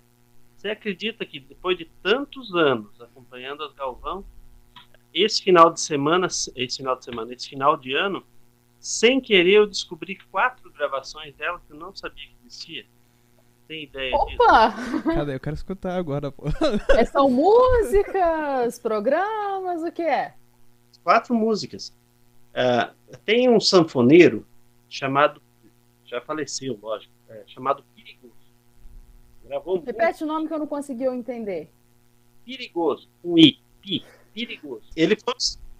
Você 0.56 0.70
acredita 0.70 1.26
que 1.26 1.40
depois 1.40 1.78
de 1.78 1.86
tantos 2.02 2.56
anos 2.56 3.00
acompanhando 3.02 3.64
as 3.64 3.74
Galvão, 3.74 4.24
esse 5.14 5.42
final 5.44 5.72
de 5.72 5.82
semana, 5.82 6.28
esse 6.28 6.78
final 6.78 6.96
de 6.96 7.04
semana, 7.04 7.34
esse 7.34 7.50
final 7.50 7.76
de 7.76 7.94
ano, 7.94 8.24
sem 8.88 9.20
querer 9.20 9.56
eu 9.56 9.68
descobri 9.68 10.18
quatro 10.32 10.72
gravações 10.72 11.36
dela 11.36 11.62
que 11.68 11.74
eu 11.74 11.78
não 11.78 11.94
sabia 11.94 12.26
que 12.26 12.36
existia. 12.46 12.86
Tem 13.68 13.84
ideia 13.84 14.16
Opa! 14.16 14.70
disso? 14.70 15.04
Cadê? 15.04 15.36
Eu 15.36 15.40
quero 15.42 15.56
escutar 15.58 15.98
agora, 15.98 16.32
pô. 16.32 16.46
É, 16.98 17.04
são 17.04 17.30
músicas, 17.30 18.80
programas, 18.80 19.84
o 19.84 19.92
que 19.92 20.04
é? 20.04 20.36
Quatro 21.04 21.36
músicas. 21.36 21.90
Uh, 22.54 23.18
tem 23.26 23.50
um 23.50 23.60
sanfoneiro 23.60 24.48
chamado, 24.90 25.42
já 26.06 26.22
faleceu, 26.22 26.80
lógico, 26.82 27.12
é, 27.28 27.44
chamado 27.46 27.84
Perigoso. 27.94 28.34
Gravou 29.44 29.82
Repete 29.82 30.02
muito. 30.02 30.24
o 30.24 30.28
nome 30.28 30.48
que 30.48 30.54
eu 30.54 30.60
não 30.60 30.68
consegui 30.68 31.04
entender. 31.04 31.70
Perigoso, 32.46 33.10
um 33.22 33.38
I, 33.38 33.60
Pi, 33.82 34.06
Perigoso. 34.34 34.86
Ele 34.96 35.18
foi 35.20 35.34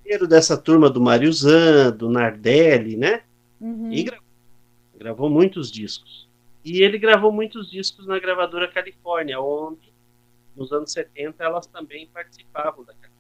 o 0.08 0.14
sanfoneiro 0.14 0.28
dessa 0.28 0.58
turma 0.58 0.90
do 0.90 1.02
Mário 1.02 1.32
Zan, 1.32 1.92
do 1.92 2.10
Nardelli, 2.10 2.96
né? 2.96 3.24
Uhum. 3.60 3.92
E 3.92 4.04
gravou, 4.04 4.26
gravou 4.98 5.30
muitos 5.30 5.70
discos. 5.70 6.28
E 6.64 6.82
ele 6.82 6.98
gravou 6.98 7.32
muitos 7.32 7.70
discos 7.70 8.08
na 8.08 8.18
gravadora 8.20 8.68
Califórnia, 8.68 9.40
onde 9.40 9.94
nos 10.56 10.72
anos 10.72 10.92
70 10.92 11.44
elas 11.44 11.68
também 11.68 12.08
participavam 12.08 12.84
da 12.84 12.94
Califórnia. 12.94 13.18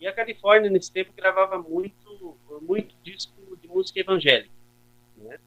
E 0.00 0.06
a 0.06 0.12
Califórnia, 0.12 0.70
nesse 0.70 0.90
tempo, 0.92 1.12
gravava 1.14 1.58
muito, 1.58 2.36
muito 2.62 2.94
disco 3.02 3.56
de 3.60 3.68
música 3.68 4.00
evangélica. 4.00 4.50
Né? 5.16 5.38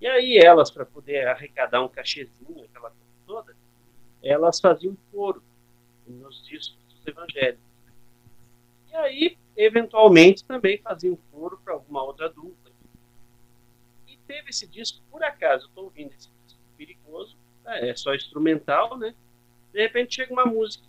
E 0.00 0.06
aí 0.06 0.38
elas, 0.38 0.70
para 0.70 0.84
poder 0.84 1.26
arrecadar 1.26 1.82
um 1.82 1.88
cachezinho, 1.88 2.64
aquela 2.64 2.90
coisa 2.90 3.12
toda, 3.26 3.56
elas 4.22 4.60
faziam 4.60 4.96
coro 5.10 5.42
nos 6.06 6.44
discos 6.46 6.78
dos 6.88 7.06
evangélicos. 7.06 7.66
E 8.90 8.94
aí, 8.96 9.38
eventualmente, 9.56 10.44
também 10.44 10.78
faziam 10.78 11.16
coro 11.32 11.58
para 11.64 11.74
alguma 11.74 12.02
outra 12.02 12.28
dupla. 12.28 12.72
E 14.06 14.16
teve 14.26 14.50
esse 14.50 14.66
disco, 14.66 15.02
por 15.10 15.22
acaso, 15.22 15.66
estou 15.66 15.84
ouvindo 15.84 16.12
esse 16.12 16.30
disco 16.44 16.60
perigoso, 16.76 17.36
é 17.64 17.94
só 17.94 18.14
instrumental, 18.14 18.96
né? 18.96 19.14
De 19.72 19.80
repente 19.80 20.14
chega 20.14 20.32
uma 20.32 20.46
música 20.46 20.86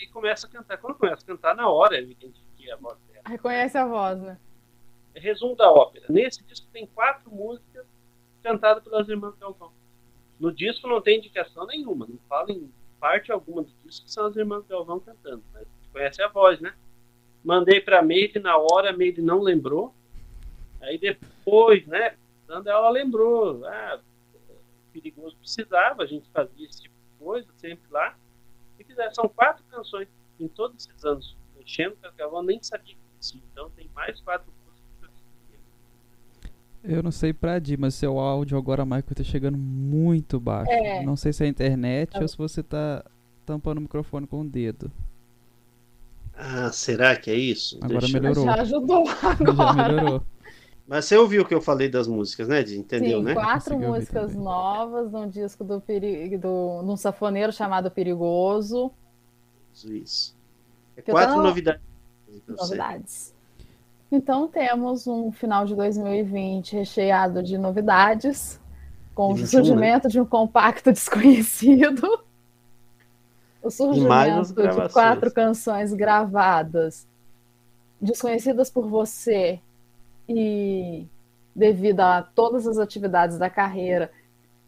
e 0.00 0.06
começa 0.08 0.46
a 0.46 0.50
cantar. 0.50 0.78
Quando 0.78 0.96
começa 0.96 1.22
a 1.22 1.26
cantar, 1.26 1.54
na 1.56 1.68
hora 1.68 1.98
eu 1.98 2.10
identifiquei 2.10 2.70
a 2.70 2.76
voz 2.76 2.98
dela. 3.08 3.22
Reconhece 3.26 3.76
a 3.76 3.86
voz, 3.86 4.20
né? 4.20 4.38
Resumo 5.14 5.54
da 5.54 5.70
ópera. 5.70 6.06
Nesse 6.08 6.42
disco 6.44 6.66
tem 6.72 6.86
quatro 6.86 7.30
músicas 7.30 7.86
cantadas 8.42 8.82
pelas 8.82 9.08
irmãs 9.08 9.34
Galvão. 9.36 9.72
No 10.38 10.52
disco 10.52 10.88
não 10.88 11.00
tem 11.00 11.18
indicação 11.18 11.66
nenhuma, 11.66 12.06
não 12.06 12.18
fala 12.28 12.50
em 12.50 12.70
parte 12.98 13.30
alguma 13.30 13.62
do 13.62 13.72
disco 13.84 14.06
que 14.06 14.12
são 14.12 14.26
as 14.26 14.36
irmãs 14.36 14.66
Galvão 14.66 15.00
cantando. 15.00 15.42
Mas 15.52 15.66
conhece 15.92 16.22
a 16.22 16.28
voz, 16.28 16.60
né? 16.60 16.74
Mandei 17.44 17.80
para 17.80 18.00
a 18.00 18.02
Meire 18.02 18.38
na 18.40 18.56
hora, 18.56 18.90
a 18.90 18.92
Meire 18.92 19.20
não 19.20 19.40
lembrou. 19.40 19.94
Aí 20.80 20.98
depois, 20.98 21.86
né? 21.86 22.16
Quando 22.46 22.68
ela 22.68 22.88
lembrou, 22.90 23.64
ah, 23.66 24.00
perigoso 24.92 25.36
precisava, 25.36 26.02
a 26.02 26.06
gente 26.06 26.28
fazia 26.30 26.66
esse 26.66 26.82
tipo 26.82 26.94
de 26.94 27.24
coisa 27.24 27.48
sempre 27.58 27.84
lá. 27.90 28.16
E 28.78 28.84
fizeram, 28.84 29.14
são 29.14 29.28
quatro 29.28 29.64
canções 29.70 30.08
em 30.40 30.48
todos 30.48 30.86
esses 30.86 31.04
anos 31.04 31.36
mexendo 31.56 31.96
com 32.00 32.06
a 32.06 32.10
Galvão, 32.10 32.42
nem 32.42 32.62
sabia 32.62 32.94
que 32.94 33.00
existia. 33.18 33.42
Então 33.52 33.70
tem 33.70 33.88
mais 33.94 34.20
quatro 34.20 34.52
eu 36.86 37.02
não 37.02 37.10
sei 37.10 37.32
pra 37.32 37.58
Di, 37.58 37.78
mas 37.78 37.94
seu 37.94 38.18
áudio 38.18 38.58
agora, 38.58 38.84
Michael, 38.84 39.14
tá 39.16 39.24
chegando 39.24 39.56
muito 39.56 40.38
baixo. 40.38 40.70
É. 40.70 41.02
Não 41.02 41.16
sei 41.16 41.32
se 41.32 41.42
é 41.42 41.46
a 41.46 41.48
internet 41.48 42.18
ou 42.20 42.28
se 42.28 42.36
você 42.36 42.62
tá 42.62 43.02
tampando 43.46 43.78
o 43.78 43.80
microfone 43.80 44.26
com 44.26 44.42
o 44.42 44.44
dedo. 44.44 44.92
Ah, 46.36 46.70
será 46.72 47.16
que 47.16 47.30
é 47.30 47.34
isso? 47.34 47.78
Agora 47.82 48.00
Deixa 48.00 48.20
melhorou. 48.20 48.44
Já 48.44 48.54
ajudou 48.62 49.04
agora. 49.22 49.54
Já 49.54 49.88
melhorou. 49.88 50.22
Mas 50.86 51.06
você 51.06 51.16
ouviu 51.16 51.42
o 51.42 51.44
que 51.46 51.54
eu 51.54 51.62
falei 51.62 51.88
das 51.88 52.06
músicas, 52.06 52.46
né, 52.46 52.62
Di? 52.62 52.76
Entendeu, 52.76 53.18
Sim, 53.20 53.24
né? 53.24 53.34
quatro 53.34 53.78
músicas 53.78 54.34
novas 54.34 55.10
num 55.10 55.28
disco 55.28 55.64
do, 55.64 55.80
peri... 55.80 56.36
do 56.36 56.82
num 56.82 56.96
safoneiro 56.96 57.52
chamado 57.52 57.90
Perigoso. 57.90 58.90
Isso. 59.84 60.36
É 60.96 61.02
quatro 61.02 61.42
novidades. 61.42 61.82
Novidades. 62.46 63.34
Então 64.12 64.46
temos 64.46 65.06
um 65.06 65.32
final 65.32 65.64
de 65.64 65.74
2020 65.74 66.76
recheado 66.76 67.42
de 67.42 67.56
novidades, 67.56 68.60
com 69.14 69.32
o 69.32 69.46
surgimento 69.46 70.06
né? 70.06 70.12
de 70.12 70.20
um 70.20 70.26
compacto 70.26 70.92
desconhecido, 70.92 72.23
o 73.64 73.70
surgimento 73.70 74.52
de 74.52 74.92
quatro 74.92 75.32
canções 75.32 75.92
gravadas, 75.92 77.08
desconhecidas 78.00 78.70
por 78.70 78.86
você 78.86 79.58
e 80.28 81.06
devido 81.56 82.00
a 82.00 82.22
todas 82.22 82.66
as 82.66 82.78
atividades 82.78 83.38
da 83.38 83.48
carreira, 83.48 84.10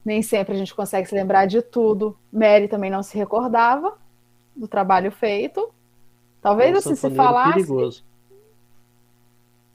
nem 0.04 0.22
sempre 0.22 0.54
a 0.54 0.56
gente 0.56 0.74
consegue 0.74 1.08
se 1.08 1.14
lembrar 1.14 1.46
de 1.46 1.60
tudo. 1.60 2.16
Mary 2.32 2.68
também 2.68 2.90
não 2.90 3.02
se 3.02 3.16
recordava 3.18 3.98
do 4.54 4.66
trabalho 4.66 5.10
feito. 5.10 5.68
Talvez 6.40 6.72
você 6.72 6.96
se 6.96 7.10
falasse. 7.10 7.52
Perigoso. 7.54 8.04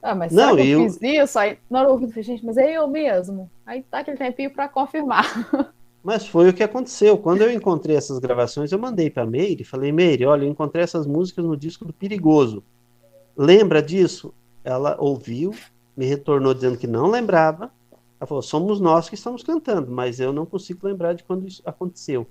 Ah, 0.01 0.15
mas 0.15 0.31
não, 0.31 0.55
será 0.55 0.65
eu, 0.65 0.81
eu... 0.81 0.89
fiz 0.89 1.01
isso? 1.01 1.37
Aí, 1.37 1.59
na 1.69 1.81
hora 1.81 1.89
eu 1.89 1.93
ouvi, 1.93 2.21
gente, 2.23 2.43
mas 2.43 2.57
é 2.57 2.71
eu 2.71 2.87
mesmo. 2.87 3.51
Aí 3.65 3.83
tá 3.83 3.99
aquele 3.99 4.17
tempinho 4.17 4.49
para 4.51 4.67
confirmar. 4.67 5.25
Mas 6.03 6.27
foi 6.27 6.49
o 6.49 6.53
que 6.53 6.63
aconteceu. 6.63 7.17
Quando 7.17 7.41
eu 7.41 7.51
encontrei 7.51 7.95
essas 7.95 8.19
gravações, 8.19 8.71
eu 8.71 8.79
mandei 8.79 9.09
para 9.09 9.25
Meire 9.25 9.61
e 9.61 9.65
falei, 9.65 9.91
Meire, 9.91 10.25
olha, 10.25 10.45
eu 10.45 10.49
encontrei 10.49 10.83
essas 10.83 11.05
músicas 11.05 11.45
no 11.45 11.55
disco 11.55 11.85
do 11.85 11.93
Perigoso. 11.93 12.63
Lembra 13.37 13.81
disso? 13.81 14.33
Ela 14.63 14.95
ouviu, 14.99 15.53
me 15.95 16.05
retornou 16.05 16.53
dizendo 16.53 16.77
que 16.77 16.87
não 16.87 17.09
lembrava. 17.09 17.71
Ela 18.19 18.27
falou, 18.27 18.41
somos 18.41 18.79
nós 18.79 19.09
que 19.09 19.15
estamos 19.15 19.43
cantando, 19.43 19.91
mas 19.91 20.19
eu 20.19 20.33
não 20.33 20.45
consigo 20.45 20.87
lembrar 20.87 21.13
de 21.13 21.23
quando 21.23 21.47
isso 21.47 21.61
aconteceu. 21.65 22.27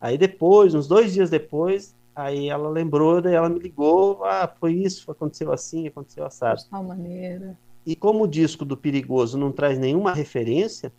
Aí 0.00 0.18
depois, 0.18 0.74
uns 0.74 0.86
dois 0.86 1.12
dias 1.12 1.30
depois, 1.30 1.94
Aí 2.16 2.48
ela 2.48 2.70
lembrou, 2.70 3.20
daí 3.20 3.34
ela 3.34 3.50
me 3.50 3.58
ligou, 3.58 4.24
ah, 4.24 4.50
foi 4.58 4.72
isso, 4.72 5.10
aconteceu 5.10 5.52
assim, 5.52 5.86
aconteceu 5.86 6.24
assado. 6.24 6.62
De 6.62 6.70
tal 6.70 6.82
maneira. 6.82 7.58
E 7.84 7.94
como 7.94 8.24
o 8.24 8.26
disco 8.26 8.64
do 8.64 8.74
Perigoso 8.74 9.36
não 9.36 9.52
traz 9.52 9.78
nenhuma 9.78 10.14
referência, 10.14 10.90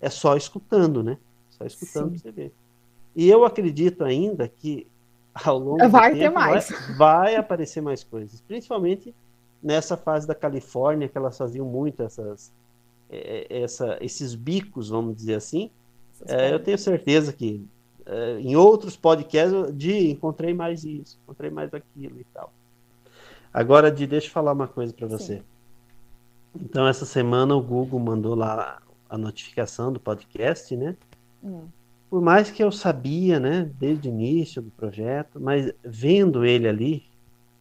é 0.00 0.10
só 0.10 0.36
escutando, 0.36 1.00
né? 1.00 1.16
Só 1.56 1.64
escutando 1.64 2.12
Sim. 2.12 2.18
você 2.18 2.30
ver. 2.30 2.52
E 3.14 3.28
eu 3.28 3.44
acredito 3.44 4.04
ainda 4.04 4.48
que 4.48 4.86
ao 5.34 5.58
longo 5.58 5.88
vai 5.88 6.12
do 6.12 6.18
tempo, 6.18 6.34
ter 6.34 6.38
mais. 6.38 6.70
Vai, 6.70 6.94
vai, 6.96 7.36
aparecer 7.36 7.80
mais 7.80 8.04
coisas, 8.04 8.40
principalmente 8.40 9.14
nessa 9.62 9.96
fase 9.96 10.26
da 10.26 10.34
Califórnia 10.34 11.08
que 11.08 11.16
elas 11.16 11.36
faziam 11.38 11.66
muito 11.66 12.02
essas 12.02 12.52
é, 13.10 13.46
é, 13.48 13.62
essa, 13.62 13.98
esses 14.00 14.34
bicos, 14.34 14.88
vamos 14.88 15.16
dizer 15.16 15.34
assim. 15.34 15.70
É, 16.26 16.52
eu 16.52 16.58
tenho 16.58 16.78
certeza 16.78 17.32
que 17.32 17.64
uh, 18.06 18.38
em 18.38 18.56
outros 18.56 18.96
podcasts, 18.96 19.74
de 19.76 20.10
encontrei 20.10 20.54
mais 20.54 20.84
isso, 20.84 21.18
encontrei 21.22 21.50
mais 21.50 21.72
aquilo 21.72 22.20
e 22.20 22.24
tal. 22.32 22.52
Agora, 23.52 23.90
de 23.90 24.06
deixa 24.06 24.26
eu 24.26 24.32
falar 24.32 24.52
uma 24.52 24.66
coisa 24.66 24.92
para 24.92 25.06
você. 25.06 25.36
Sim. 25.38 25.42
Então, 26.56 26.86
essa 26.86 27.04
semana 27.04 27.54
o 27.54 27.62
Google 27.62 28.00
mandou 28.00 28.34
lá 28.34 28.80
a 29.08 29.18
notificação 29.18 29.92
do 29.92 30.00
podcast, 30.00 30.76
né? 30.76 30.96
Hum. 31.44 31.66
Por 32.08 32.22
mais 32.22 32.50
que 32.50 32.62
eu 32.62 32.70
sabia, 32.70 33.40
né, 33.40 33.70
desde 33.78 34.08
o 34.08 34.10
início 34.10 34.62
do 34.62 34.70
projeto, 34.70 35.40
mas 35.40 35.72
vendo 35.84 36.44
ele 36.44 36.68
ali. 36.68 37.04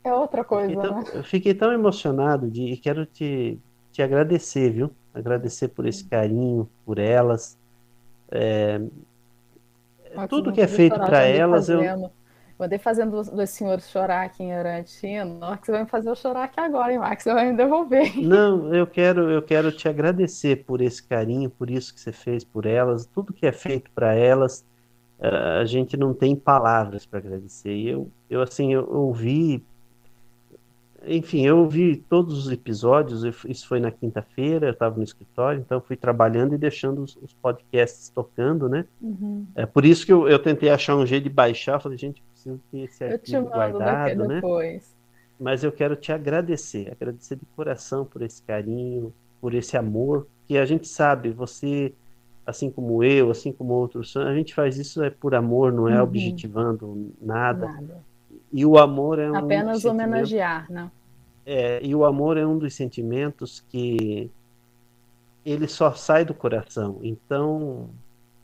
É 0.04 0.13
outra 0.13 0.44
coisa, 0.44 0.72
eu 0.72 0.80
tão, 0.80 1.02
né? 1.02 1.04
Eu 1.13 1.24
fiquei 1.24 1.54
tão 1.54 1.72
emocionado 1.72 2.50
de, 2.50 2.63
e 2.63 2.78
quero 2.78 3.06
te, 3.06 3.60
te 3.92 4.02
agradecer, 4.02 4.72
viu? 4.72 4.92
Agradecer 5.13 5.70
por 5.70 5.86
esse 5.86 6.06
carinho, 6.06 6.70
por 6.86 7.00
elas. 7.00 7.58
É, 8.32 8.82
tudo 10.30 10.52
que 10.52 10.62
é 10.62 10.68
feito 10.68 10.96
para 10.96 11.24
elas, 11.24 11.70
eu. 11.70 11.82
Eu 12.63 12.67
andei 12.67 12.79
fazendo 12.79 13.22
dois 13.24 13.50
senhores 13.50 13.89
chorar 13.89 14.24
aqui 14.24 14.41
em 14.41 14.53
Arantino. 14.53 15.38
Na 15.38 15.58
que 15.58 15.65
você 15.65 15.74
vai 15.74 15.84
me 15.84 15.89
fazer 15.89 16.10
eu 16.10 16.15
chorar 16.15 16.46
aqui 16.46 16.62
agora, 16.62 16.93
hein, 16.93 17.00
Max? 17.00 17.24
Você 17.24 17.34
vai 17.34 17.51
me 17.51 17.58
devolver. 17.58 18.15
Não, 18.25 18.74
eu 18.74 18.88
quero, 18.88 19.29
eu 19.29 19.41
quero 19.41 19.70
te 19.70 19.89
agradecer 19.89 20.63
por 20.63 20.79
esse 20.79 21.03
carinho, 21.03 21.50
por 21.50 21.70
isso 21.70 21.93
que 21.93 22.00
você 22.00 22.13
fez 22.13 22.46
por 22.46 22.65
elas. 22.65 23.05
Tudo 23.05 23.34
que 23.34 23.46
é 23.46 23.51
feito 23.51 23.91
para 23.91 24.15
elas, 24.15 24.63
eh, 25.20 25.60
a 25.60 25.65
gente 25.65 25.98
não 25.98 26.13
tem 26.13 26.38
palavras 26.38 27.05
para 27.05 27.20
agradecer. 27.20 27.74
E 27.74 27.89
eu, 27.89 28.10
eu, 28.29 28.41
assim, 28.41 28.74
eu 28.74 28.89
ouvi 28.89 29.62
enfim, 31.05 31.46
eu 31.46 31.60
ouvi 31.60 31.98
todos 31.98 32.46
os 32.46 32.51
episódios, 32.51 33.24
isso 33.46 33.67
foi 33.67 33.79
na 33.79 33.91
quinta-feira, 33.91 34.67
eu 34.67 34.72
estava 34.72 34.96
no 34.96 35.03
escritório, 35.03 35.60
então 35.60 35.82
fui 35.82 35.98
trabalhando 35.98 36.55
e 36.55 36.58
deixando 36.58 37.03
os, 37.03 37.17
os 37.17 37.34
podcasts 37.34 38.10
tocando, 38.10 38.70
né? 38.70 38.86
Uhum. 39.01 39.46
É 39.55 39.65
por 39.65 39.84
isso 39.84 40.05
que 40.05 40.13
eu, 40.13 40.27
eu, 40.27 40.39
tentei 40.39 40.70
achar 40.70 40.96
um 40.96 41.05
jeito 41.05 41.24
de 41.24 41.29
baixar, 41.29 41.82
falei, 41.82 41.98
gente, 41.98 42.24
preciso 42.44 42.60
ter 42.72 42.80
esse 42.80 43.04
arquivo 43.04 43.50
guardado, 43.50 44.28
né? 44.28 44.36
Depois. 44.36 44.96
Mas 45.40 45.64
eu 45.64 45.72
quero 45.72 45.96
te 45.96 46.12
agradecer, 46.12 46.92
agradecer 46.92 47.36
de 47.36 47.46
coração 47.56 48.06
por 48.06 48.22
esse 48.22 48.42
carinho, 48.42 49.14
por 49.42 49.54
esse 49.54 49.76
amor, 49.76 50.28
que 50.46 50.58
a 50.58 50.66
gente 50.66 50.88
sabe, 50.88 51.32
você 51.32 51.94
assim 52.46 52.70
como 52.70 53.02
eu, 53.04 53.32
assim 53.32 53.54
como 53.54 53.74
outros, 53.74 54.18
a 54.18 54.36
gente 54.36 54.54
faz 54.54 54.78
isso 54.78 55.02
é 55.02 55.10
por 55.10 55.34
amor, 55.34 55.72
não 55.72 55.88
é 55.88 55.96
uhum. 55.96 56.04
objetivando 56.04 57.14
nada. 57.22 57.68
nada. 57.68 58.04
E 58.52 58.66
o 58.66 58.78
amor 58.78 59.18
é 59.18 59.32
um 59.32 59.36
apenas 59.36 59.86
homenagear, 59.86 60.70
né? 60.70 60.92
É, 61.46 61.84
e 61.84 61.96
o 61.96 62.06
amor 62.06 62.38
é 62.38 62.46
um 62.46 62.58
dos 62.58 62.74
sentimentos 62.74 63.64
que 63.70 64.30
ele 65.46 65.68
só 65.68 65.94
sai 65.94 66.24
do 66.24 66.34
coração. 66.34 67.00
Então, 67.02 67.90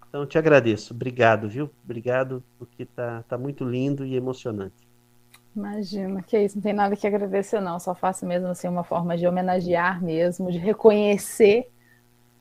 então 0.09 0.25
te 0.25 0.37
agradeço. 0.37 0.93
Obrigado, 0.93 1.47
viu? 1.47 1.69
Obrigado 1.83 2.43
porque 2.57 2.85
tá, 2.85 3.23
tá 3.29 3.37
muito 3.37 3.63
lindo 3.63 4.03
e 4.05 4.15
emocionante. 4.15 4.89
Imagina, 5.55 6.21
que 6.21 6.37
isso, 6.37 6.57
não 6.57 6.61
tem 6.61 6.73
nada 6.73 6.95
que 6.95 7.07
agradecer 7.07 7.59
não, 7.59 7.79
só 7.79 7.93
faço 7.95 8.25
mesmo 8.25 8.47
assim 8.47 8.67
uma 8.67 8.83
forma 8.83 9.17
de 9.17 9.27
homenagear 9.27 10.03
mesmo, 10.03 10.51
de 10.51 10.57
reconhecer 10.57 11.69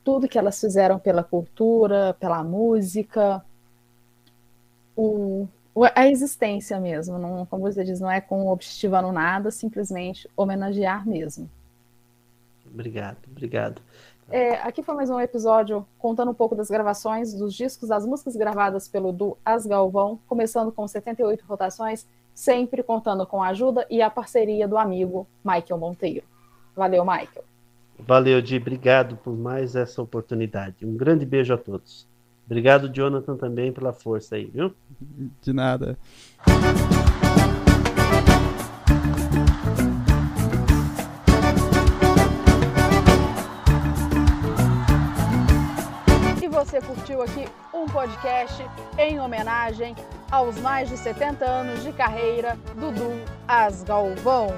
tudo 0.03 0.27
que 0.27 0.37
elas 0.37 0.59
fizeram 0.59 0.97
pela 0.97 1.23
cultura, 1.23 2.15
pela 2.19 2.43
música, 2.43 3.43
o, 4.95 5.47
a 5.95 6.07
existência 6.07 6.79
mesmo, 6.79 7.17
não, 7.17 7.45
como 7.45 7.63
você 7.63 7.83
diz, 7.83 7.99
não 7.99 8.11
é 8.11 8.19
com 8.19 8.47
objetivando 8.47 9.11
nada, 9.11 9.51
simplesmente 9.51 10.29
homenagear 10.35 11.07
mesmo. 11.07 11.49
Obrigado, 12.65 13.17
obrigado. 13.29 13.81
É, 14.31 14.53
aqui 14.61 14.83
foi 14.83 14.93
mais 14.93 15.09
um 15.09 15.19
episódio 15.19 15.85
contando 15.97 16.29
um 16.29 16.35
pouco 16.35 16.55
das 16.55 16.69
gravações 16.69 17.33
dos 17.33 17.53
discos, 17.53 17.89
das 17.89 18.05
músicas 18.05 18.35
gravadas 18.35 18.87
pelo 18.87 19.11
Du 19.11 19.35
As 19.43 19.65
Galvão, 19.65 20.19
começando 20.27 20.71
com 20.71 20.87
78 20.87 21.43
rotações, 21.47 22.05
sempre 22.33 22.83
contando 22.83 23.25
com 23.25 23.41
a 23.41 23.47
ajuda 23.47 23.87
e 23.89 24.03
a 24.03 24.09
parceria 24.09 24.67
do 24.67 24.77
amigo 24.77 25.27
Michael 25.43 25.79
Monteiro. 25.79 26.25
Valeu, 26.75 27.03
Michael. 27.03 27.43
Valeu, 27.97 28.39
Di. 28.41 28.57
Obrigado 28.57 29.17
por 29.17 29.35
mais 29.35 29.75
essa 29.75 30.01
oportunidade. 30.01 30.85
Um 30.85 30.95
grande 30.95 31.25
beijo 31.25 31.53
a 31.53 31.57
todos. 31.57 32.07
Obrigado, 32.45 32.87
Jonathan, 32.87 33.35
também 33.35 33.71
pela 33.71 33.91
força 33.91 34.35
aí, 34.35 34.45
viu? 34.45 34.73
De 35.41 35.51
nada. 35.51 35.97
Você 46.69 46.81
curtiu 46.81 47.23
aqui 47.23 47.47
um 47.73 47.87
podcast 47.87 48.63
em 48.95 49.19
homenagem 49.19 49.95
aos 50.29 50.55
mais 50.59 50.87
de 50.87 50.97
70 50.97 51.43
anos 51.43 51.81
de 51.81 51.91
carreira 51.91 52.55
do 52.75 52.91
Dudu 52.91 53.23
Asgalvão. 53.47 54.49